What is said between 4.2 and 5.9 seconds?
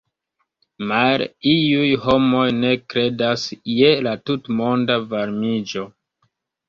tutmonda varmiĝo.